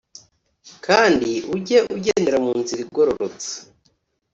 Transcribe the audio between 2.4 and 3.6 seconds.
mu nzira igororotse